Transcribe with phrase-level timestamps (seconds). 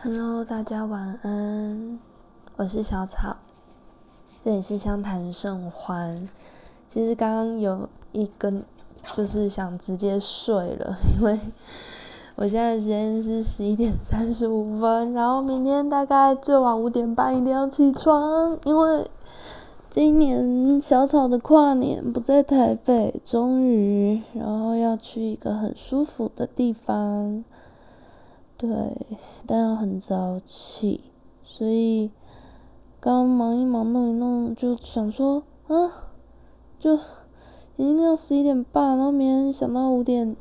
[0.00, 1.98] Hello，大家晚安，
[2.54, 3.36] 我是小草，
[4.44, 6.28] 这里是相谈甚欢。
[6.86, 8.62] 其实刚刚有一根
[9.16, 11.40] 就是想直接睡了，因为
[12.36, 19.04] 我现在时间是十一点三十五分，然后明天大概最晚五点半一定要起床，因为
[19.90, 27.42] 今年小草的跨年不在台北，终于，然后要去一个很舒服的地方。
[28.58, 28.68] 对，
[29.46, 31.00] 但要很早起，
[31.44, 32.10] 所以
[32.98, 35.74] 刚忙一忙弄一弄，就想说啊，
[36.76, 36.96] 就
[37.76, 40.34] 已经要十一点半，然后明天想到五点，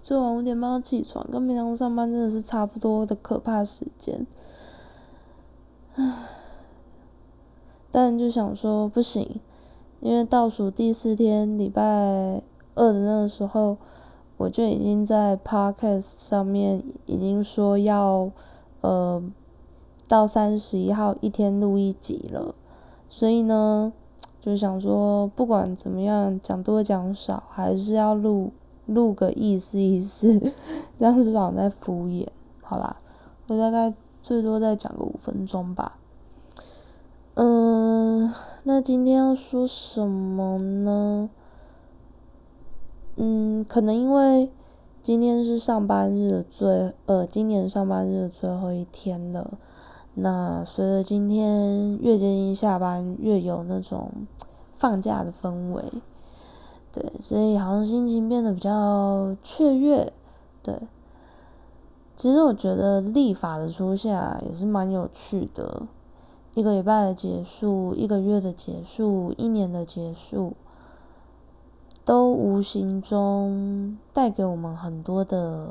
[0.00, 4.24] 最晚五点半要起床，跟平常上班真的是差不多的可怕时间，
[5.96, 6.14] 唉，
[7.90, 9.40] 但就想说不行，
[9.98, 11.82] 因为倒数第四天礼拜
[12.76, 13.78] 二的那个时候。
[14.36, 18.30] 我就已经在 podcast 上面已经说要，
[18.80, 19.22] 呃，
[20.08, 22.54] 到三十一号一天录一集了，
[23.08, 23.92] 所以呢，
[24.40, 28.52] 就想说不管怎么样，讲多讲少，还是要录
[28.86, 30.52] 录个意思意思，
[30.96, 32.26] 这样子好像在敷衍。
[32.60, 32.96] 好啦，
[33.48, 35.98] 我大概最多再讲个五分钟吧。
[37.34, 41.30] 嗯，那今天要说什么呢？
[43.16, 44.50] 嗯，可能因为
[45.02, 49.58] 今天是上班日的最呃，今年上班日的最后一天了。
[50.14, 54.10] 那随着今天越接近下班，越有那种
[54.72, 55.82] 放假的氛围，
[56.92, 60.12] 对，所以好像心情变得比较雀跃。
[60.62, 60.80] 对，
[62.16, 65.82] 其实我觉得立法的出现也是蛮有趣的，
[66.54, 70.54] 一个礼拜的结束，一个月的结束，一年的结束。
[72.04, 75.70] 都无形中带给我们很多的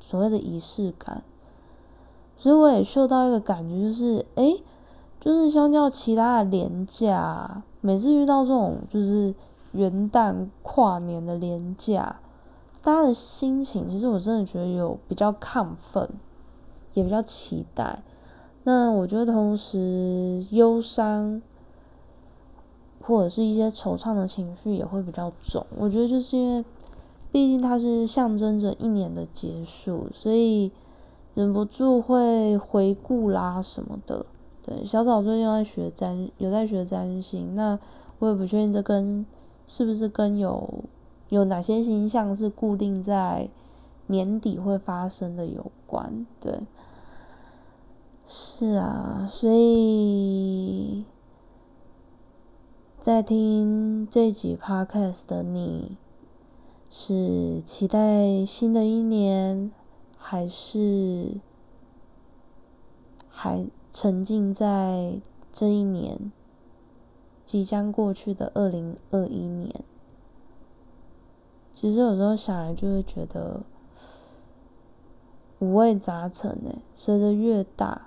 [0.00, 1.22] 所谓的仪式感，
[2.38, 4.56] 所以我也嗅到一个感觉，就是哎，
[5.20, 9.34] 就是相较其他的年假，每次遇到这种就是
[9.72, 12.20] 元旦跨年的年假，
[12.82, 16.08] 大家的心情其实我真的觉得有比较亢奋，
[16.94, 18.02] 也比较期待。
[18.64, 21.42] 那我觉得同时忧伤。
[23.02, 26.64] 或者是一些惆怅的情绪也会比较重，我觉得就是因为，
[27.32, 30.70] 毕竟它是象征着一年的结束，所以
[31.34, 34.24] 忍不住会回顾啦什么的。
[34.64, 37.78] 对，小草最近在学占，有在学占星，那
[38.20, 39.26] 我也不确定这跟
[39.66, 40.84] 是不是跟有
[41.28, 43.48] 有哪些星象是固定在
[44.06, 46.24] 年底会发生的有关。
[46.40, 46.60] 对，
[48.24, 51.04] 是啊，所以。
[53.02, 55.96] 在听这集 podcast 的你，
[56.88, 59.72] 是期待新的一年，
[60.16, 61.40] 还是
[63.28, 65.20] 还沉浸在
[65.50, 66.30] 这一年
[67.44, 69.82] 即将过去的二零二一年？
[71.74, 73.62] 其实有时候想来就会觉得
[75.58, 76.78] 五味杂陈诶。
[76.94, 78.06] 随着越大，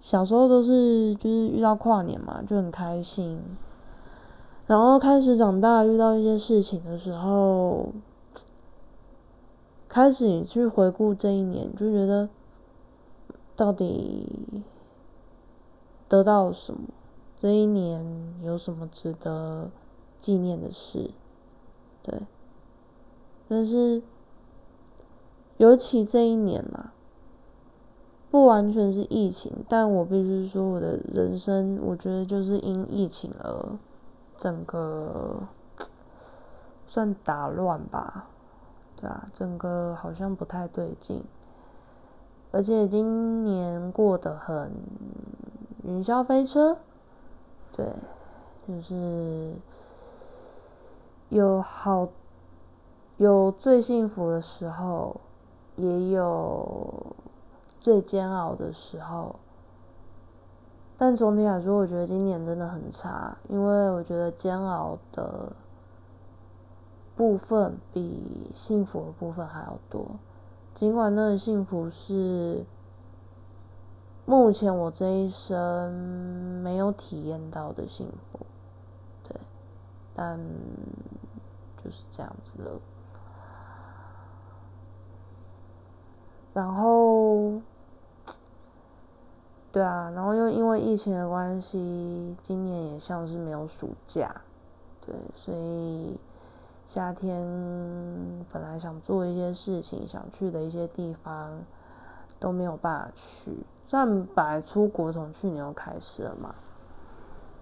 [0.00, 3.42] 小时候都是就是遇到跨年嘛，就很开心。
[4.66, 7.90] 然后开始长大，遇到一些事情的时候，
[9.88, 12.28] 开始你去回顾这一年，就觉得
[13.54, 14.64] 到底
[16.08, 16.80] 得到了什么？
[17.36, 19.70] 这一年有什么值得
[20.18, 21.12] 纪念的事？
[22.02, 22.22] 对，
[23.46, 24.02] 但是
[25.58, 26.92] 尤其这一年啊，
[28.32, 33.78] 不完全是疫情，但我必须说，我的人生，我觉得就是因疫情而。
[34.36, 35.40] 整个
[36.86, 38.26] 算打乱吧，
[38.96, 41.24] 对啊，整个好像不太对劲，
[42.52, 44.72] 而且今年过得很
[45.82, 46.78] 云霄飞车，
[47.72, 47.92] 对，
[48.66, 49.56] 就是
[51.28, 52.08] 有好
[53.16, 55.20] 有最幸福的时候，
[55.74, 57.16] 也有
[57.80, 59.36] 最煎熬的时候。
[60.98, 65.52] 但总体来说，我觉得今年真的很差，因为我觉得煎熬的
[67.14, 70.16] 部分比幸福的部分还要多。
[70.72, 72.64] 尽管那个幸福是
[74.24, 75.92] 目前我这一生
[76.62, 78.46] 没有体验到的幸福，
[79.22, 79.38] 对，
[80.14, 80.40] 但
[81.76, 82.80] 就是这样子了。
[86.54, 87.60] 然后。
[89.76, 94.34] 对啊，然后又因为疫情的关系，今年也像是没有暑假，
[95.04, 96.18] 对，所以
[96.86, 97.46] 夏天
[98.50, 101.60] 本来想做一些事情，想去的一些地方，
[102.40, 103.54] 都没有办法去。
[103.84, 106.54] 虽然本来出国从去年就开始了嘛，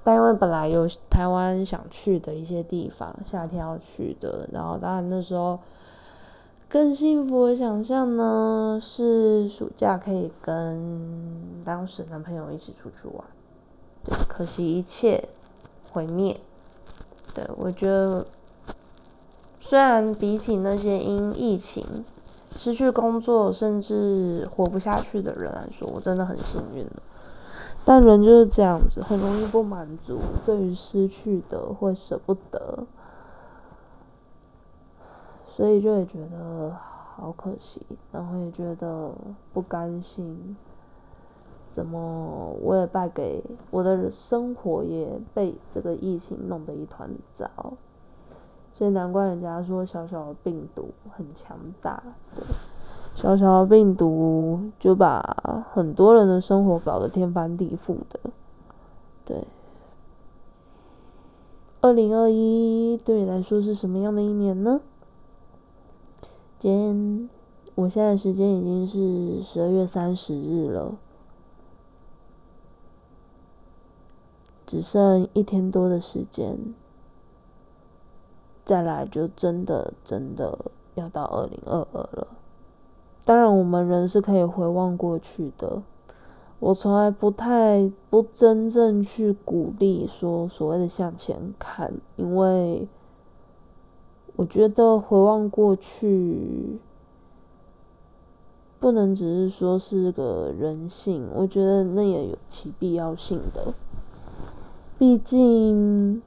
[0.05, 5.59] 但因为本来有台湾想去的一些地方，夏天要去的，然后当然那时候
[6.75, 13.25] 更幸福的想象呢，是暑假可以跟当时男朋友一起出去玩。
[14.29, 15.29] 可惜一切
[15.93, 16.41] 毁灭。
[17.33, 18.27] 对我觉得，
[19.61, 22.05] 虽然比起那些因疫情
[22.57, 27.03] 失去工作甚至活不下去的人来说，我真的很幸运了。
[27.85, 32.85] 但人就是这样子，很容易不满足，对于失去的会舍不得，
[35.57, 36.77] 所以就会觉得
[37.15, 37.81] 好可惜，
[38.11, 39.13] 然后也觉得
[39.53, 40.57] 不甘心。
[41.71, 43.41] 怎么我也败给
[43.71, 47.49] 我的生活也被这个疫情弄得一团糟，
[48.73, 52.03] 所以难怪人家说小小的病毒很强大，
[53.15, 58.19] 小小的病毒就把很多人的生活搞得天翻地覆的。
[59.25, 59.47] 对，
[61.81, 64.81] 二零二一对你来说是什么样的一年呢？
[66.65, 67.29] 今
[67.75, 70.97] 我现在时间已经是十二月三十日了。
[74.65, 76.57] 只剩一天多的时间，
[78.65, 80.59] 再来就真的真的
[80.95, 82.29] 要到二零二二了。
[83.27, 85.83] 当然，我们人是可以回望过去的。
[86.61, 92.89] 我从来不太不真正去鼓励说所谓的向前看，因为
[94.37, 96.79] 我觉得回望过去
[98.81, 103.73] 不能只是说是个人性，我觉得那也有其必要性的。
[104.99, 106.21] 毕竟，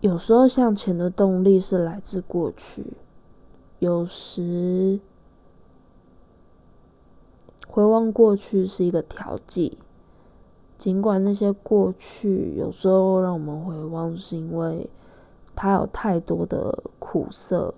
[0.00, 2.94] 有时候向前的动力是来自过去，
[3.78, 4.98] 有时
[7.68, 9.78] 回望过去是一个调剂。
[10.82, 14.90] 尽管那些过去有时候让我们回望，是因为
[15.54, 17.72] 它有太多的苦涩，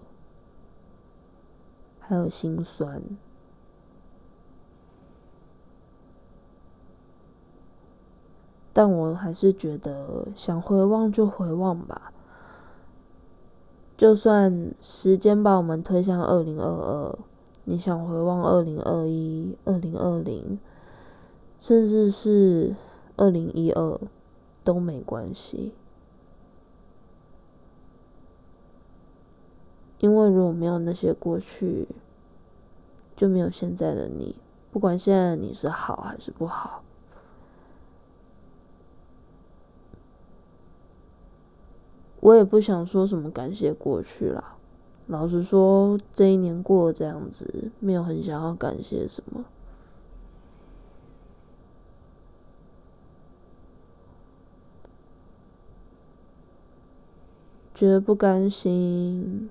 [2.00, 3.02] 还有心酸。
[8.72, 12.10] 但我还是觉得，想回望就回望吧。
[13.98, 17.18] 就算时间把我们推向二零二二，
[17.64, 20.58] 你想回望二零二一、二零二零，
[21.60, 22.74] 甚至是
[23.16, 24.00] 二零一二，
[24.62, 25.72] 都没关系。
[29.98, 31.88] 因为如果没有那些过去，
[33.16, 34.36] 就没有现在的你。
[34.70, 36.82] 不管现在的你是好还是不好。
[42.20, 44.56] 我也不想说什么感谢过去啦。
[45.06, 49.44] 老实说，这一年过这样子，没有很想要感谢什么。
[57.74, 59.50] 觉得不甘心，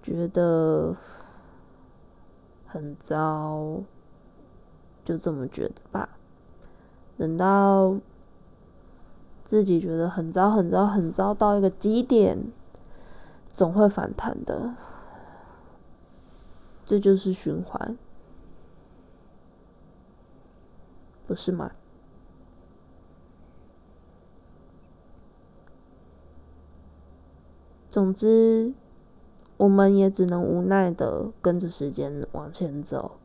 [0.00, 0.96] 觉得
[2.66, 3.82] 很糟，
[5.04, 6.08] 就这么觉得吧。
[7.18, 7.96] 等到。
[9.44, 12.52] 自己觉得很糟、很糟、很糟到一个极点，
[13.54, 14.74] 总会反弹的，
[16.84, 17.96] 这就是循环，
[21.26, 21.72] 不是吗？
[27.98, 28.72] 总之，
[29.56, 33.18] 我们也只能无奈的跟着时间往前走。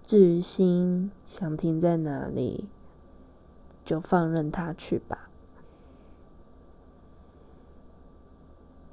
[0.00, 2.66] 至于心想停在哪里？
[3.84, 5.28] 就放任它去吧。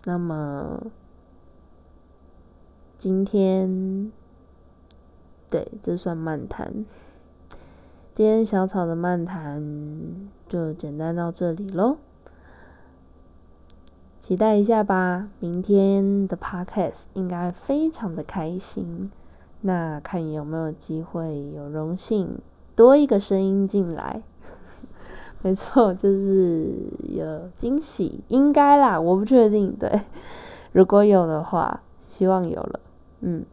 [0.04, 0.88] 那么
[2.98, 4.12] 今天，
[5.50, 6.84] 对，这算漫谈。
[8.14, 11.96] 今天小草的漫谈就简单到这里喽。
[14.22, 19.10] 期待一下吧，明天的 podcast 应该非常的开心。
[19.62, 22.38] 那看有没有机会，有荣幸
[22.76, 24.22] 多一个声音进来。
[25.42, 29.76] 没错，就是有惊喜，应该啦，我不确定。
[29.76, 30.02] 对，
[30.72, 32.80] 如果有的话，希望有了。
[33.22, 33.44] 嗯，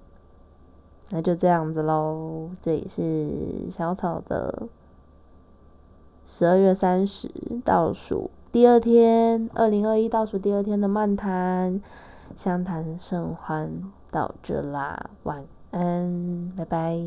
[1.09, 2.51] 那就这样子喽。
[2.61, 4.69] 这里是小草的
[6.27, 7.31] 十二月三十
[7.65, 11.81] 倒数第二天，二零二一倒数第二天的漫谈，
[12.35, 13.71] 相谈甚欢
[14.11, 16.99] 到这啦，晚安，拜拜。